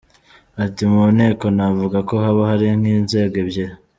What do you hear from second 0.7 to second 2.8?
“Mu nteko navuga ko haba hari